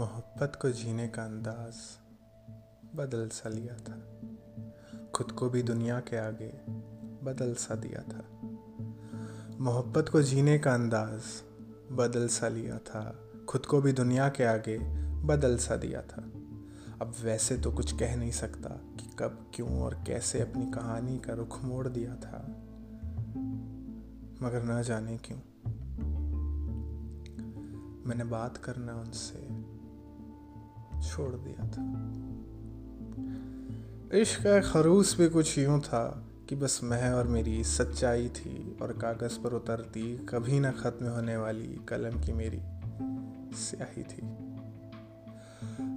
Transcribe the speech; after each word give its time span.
मोहब्बत 0.00 0.58
को 0.62 0.70
जीने 0.70 1.08
का 1.08 1.24
अंदाज 1.24 1.74
बदल 2.96 3.28
सा 3.28 3.48
लिया 3.48 3.74
था। 3.74 4.20
खुद 5.14 5.32
को 5.32 5.50
भी 5.50 5.62
दुनिया 5.62 6.00
के 6.00 6.16
आगे 6.16 6.60
बदल 7.24 7.54
सा 7.54 7.74
दिया 7.74 8.02
था। 8.02 8.24
मोहब्बत 9.60 10.08
को 10.08 10.22
जीने 10.22 10.58
का 10.58 10.74
अंदाज 10.74 11.22
बदल 11.92 12.28
सा 12.28 12.48
लिया 12.48 12.78
था। 12.78 13.30
खुद 13.48 13.66
को 13.66 13.80
भी 13.80 13.92
दुनिया 13.92 14.28
के 14.28 14.44
आगे 14.44 14.78
बदल 15.22 15.58
सा 15.58 15.76
दिया 15.76 16.02
था। 16.02 16.22
अब 17.02 17.14
वैसे 17.22 17.58
तो 17.58 17.72
कुछ 17.72 17.98
कह 17.98 18.16
नहीं 18.16 18.32
सकता 18.32 18.68
कि 18.68 19.10
कब, 19.18 19.50
क्यों 19.54 19.80
और 19.80 19.94
कैसे 20.06 20.40
अपनी 20.40 20.70
कहानी 20.70 21.18
का 21.18 21.32
रुख 21.32 21.64
मोड़ 21.64 21.88
दिया 21.88 22.14
था। 22.14 22.46
मगर 24.46 24.62
ना 24.62 24.82
जाने 24.82 25.18
क्यों। 25.18 25.38
मैंने 28.06 28.24
बात 28.24 28.56
करना 28.56 28.94
उनसे 28.94 29.69
छोड़ 31.10 31.34
दिया 31.34 31.66
था। 31.66 31.82
इश्क 34.18 34.42
का 34.42 34.60
खरूस 34.60 35.16
भी 35.18 35.28
कुछ 35.28 35.58
यूँ 35.58 35.80
था 35.80 36.04
कि 36.48 36.56
बस 36.56 36.80
मैं 36.82 37.10
और 37.12 37.26
मेरी 37.26 37.62
सच्चाई 37.64 38.28
थी 38.28 38.76
और 38.82 38.92
कागज़ 38.92 39.38
पर 39.38 39.52
उतरती 39.52 40.26
कभी 40.28 40.60
ना 40.60 40.70
ख़त्म 40.72 41.06
होने 41.06 41.36
वाली 41.36 41.80
कलम 41.88 42.20
की 42.20 42.32
मेरी 42.32 42.60
स्याही 43.56 44.02
थी। 44.02 44.26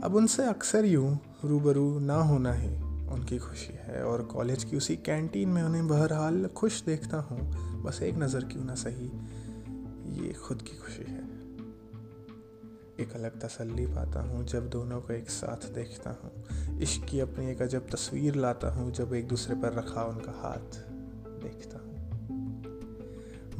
अब 0.03 0.15
उनसे 0.15 0.45
अक्सर 0.45 0.85
यूँ 0.85 1.19
रूबरू 1.45 1.99
ना 1.99 2.15
होना 2.21 2.53
ही 2.53 2.69
उनकी 3.13 3.37
खुशी 3.37 3.73
है 3.73 4.03
और 4.03 4.23
कॉलेज 4.23 4.63
की 4.63 4.77
उसी 4.77 4.95
कैंटीन 4.95 5.49
में 5.49 5.63
उन्हें 5.63 5.87
बहरहाल 5.87 6.47
खुश 6.47 6.83
देखता 6.83 7.17
हूँ। 7.17 7.39
बस 7.83 8.01
एक 8.01 8.15
नज़र 8.17 8.43
क्यों 8.43 8.63
ना 8.65 8.75
सही, 8.75 9.11
ये 10.17 10.33
खुद 10.33 10.61
की 10.61 10.77
खुशी 10.77 11.11
है। 11.11 11.32
एक 13.03 13.13
अलग 13.15 13.39
तसल्ली 13.41 13.85
पाता 13.85 14.21
हूँ 14.21 14.43
जब 14.45 14.69
दोनों 14.69 14.99
को 15.01 15.13
एक 15.13 15.29
साथ 15.29 15.69
देखता 15.73 16.09
हूँ। 16.11 16.79
इश्क 16.81 17.05
की 17.05 17.19
अपनी 17.19 17.49
एक 17.51 17.61
अजब 17.61 17.89
तस्वीर 17.89 18.35
लाता 18.35 18.73
हूँ 18.73 18.91
जब 18.91 19.13
एक 19.13 19.27
दूसरे 19.27 19.55
पर 19.55 19.73
रखा 19.73 20.03
उनका 20.03 20.31
हाथ 20.41 20.77
देखता 21.43 21.77
हूँ। 21.77 21.91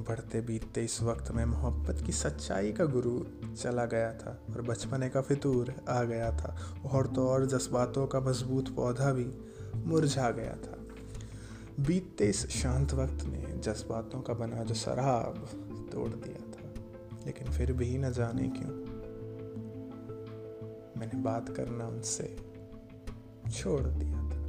बढ़ते 0.08 0.42
बीतते 0.42 0.84
इस 0.84 1.02
वक्त 1.02 1.32
में 1.32 1.44
मोहब्बत 1.46 2.02
की 2.06 2.12
सच्चाई 2.12 2.72
का 2.72 2.86
गुरु 2.86 3.20
चला 3.54 3.86
गया 3.86 4.12
था 4.14 4.38
और 4.50 4.62
बचपने 4.62 5.10
का 5.10 5.22
फितूर 5.22 5.74
आ 5.90 6.04
गया 6.04 6.32
था 6.38 6.56
और 6.86 7.08
तो 7.08 7.28
और 7.30 7.46
जज्बातों 7.46 8.06
का 8.08 8.20
मज़बूत 8.20 8.76
पौधा 8.76 9.12
भी 9.12 9.26
मुरझा 9.86 10.30
गया 10.32 10.56
था। 10.56 10.78
बीतते 11.80 12.26
इस 12.26 12.48
शांत 12.52 12.94
वक्त 12.94 13.26
ने 13.26 13.44
जज्बातों 13.60 14.22
का 14.22 14.34
बना 14.34 14.64
जो 14.64 14.74
शराब 14.76 15.46
तोड़ 15.94 16.10
दिया 16.10 16.42
था, 16.52 16.74
लेकिन 17.26 17.52
फिर 17.52 17.74
भी 17.74 17.98
न 17.98 18.12
जाने 18.12 18.48
क्यों। 18.50 18.93
मैंने 21.04 21.22
बात 21.22 21.50
करना 21.50 21.88
उनसे 21.88 22.38
छोड़ 23.52 23.82
दिया 23.82 24.18
था। 24.18 24.42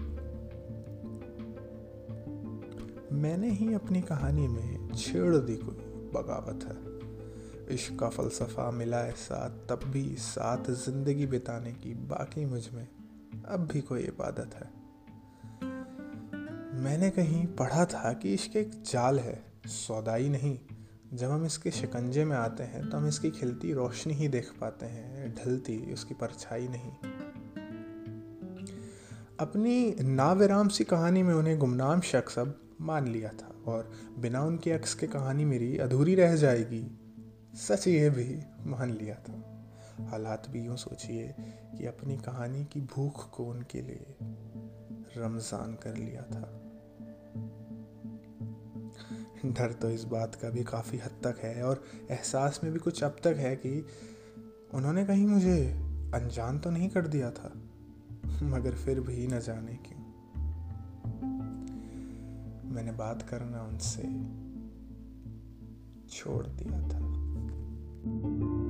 मैंने 3.12 3.50
ही 3.50 3.74
अपनी 3.74 4.02
कहानी 4.02 4.48
में 4.48 4.94
छेड़ 4.94 5.36
दी 5.36 5.56
कोई 5.56 5.74
बगावत 6.14 6.64
है। 6.64 7.74
इश्क 7.74 7.98
का 7.98 8.08
फलसफा 8.08 8.70
मिला 8.70 8.98
है 8.98 9.12
साथ, 9.12 9.50
तब 9.50 9.80
भी 9.84 10.16
साथ 10.18 10.70
ज़िंदगी 10.70 11.26
बिताने 11.26 11.72
की 11.72 11.94
बाकी 11.94 12.44
मुझमें 12.44 12.88
अब 13.48 13.68
भी 13.72 13.80
कोई 13.80 14.00
इबादत 14.00 14.54
है। 14.54 14.70
मैंने 16.80 17.10
कहीं 17.10 17.46
पढ़ा 17.46 17.84
था 17.84 18.12
कि 18.12 18.34
इश्क 18.34 18.56
एक 18.56 18.82
जाल 18.82 19.18
है, 19.20 19.44
सौदाई 19.66 20.28
नहीं 20.28 20.58
जब 21.04 21.30
हम 21.30 21.44
इसके 21.46 21.70
शिकंजे 21.70 22.24
में 22.24 22.36
आते 22.36 22.62
हैं 22.62 22.88
तो 22.90 22.96
हम 22.96 23.06
इसकी 23.08 23.30
खिलती 23.30 23.72
रोशनी 23.72 24.14
ही 24.14 24.28
देख 24.28 24.50
पाते 24.60 24.86
हैं, 24.86 25.34
ढलती, 25.34 25.76
उसकी 25.92 26.14
परछाई 26.14 26.68
नहीं। 26.68 26.90
अपनी 29.40 29.94
नाविराम 30.02 30.68
सी 30.68 30.84
कहानी 30.84 31.22
में 31.22 31.34
उन्हें 31.34 31.58
गुमनाम 31.58 32.00
शख्स 32.00 32.38
अब 32.38 32.60
मान 32.80 33.08
लिया 33.08 33.28
था, 33.30 33.54
और 33.66 33.90
बिना 34.18 34.42
उनके 34.42 34.72
अक्स 34.72 34.94
के 34.94 35.06
कहानी 35.06 35.44
मेरी 35.44 35.76
अधूरी 35.78 36.14
रह 36.14 36.36
जाएगी, 36.36 36.84
सच 37.58 37.86
ये 37.88 38.10
भी 38.10 38.38
मान 38.66 38.90
लिया 38.90 39.14
था। 39.14 39.40
हालात 40.10 40.48
भी 40.50 40.64
यूँ 40.64 40.76
सोचिए 40.76 41.34
कि 41.38 41.86
अपनी 41.86 42.16
कहानी 42.16 42.64
की 42.64 42.80
भूख 42.94 43.28
को 43.30 43.44
उनके 43.44 43.82
लिए 43.82 44.16
रमज़ान 45.16 45.74
कर 45.74 45.96
लिया 45.96 46.22
था। 46.22 46.63
डर 49.44 49.72
तो 49.72 49.90
इस 49.90 50.04
बात 50.04 50.34
का 50.34 50.50
भी 50.50 50.64
काफ़ी 50.64 50.98
हद 50.98 51.10
तक 51.26 51.36
है 51.38 51.62
और 51.62 51.84
एहसास 52.10 52.60
में 52.64 52.72
भी 52.72 52.78
कुछ 52.78 53.04
अब 53.04 53.16
तक 53.24 53.34
है 53.38 53.56
कि 53.56 53.86
उन्होंने 54.74 55.04
कहीं 55.04 55.26
मुझे 55.26 55.66
अनजान 56.14 56.58
तो 56.58 56.70
नहीं 56.70 56.88
कर 56.88 57.06
दिया 57.06 57.30
था, 57.30 57.52
मगर 58.42 58.72
फिर 58.72 59.00
भी 59.00 59.26
न 59.26 59.40
जाने 59.40 59.74
क्यों। 59.74 60.04
मैंने 62.70 62.92
बात 62.92 63.22
करना 63.22 63.62
उनसे 63.62 64.02
छोड़ 66.08 66.46
दिया 66.46 66.88
था। 66.88 68.63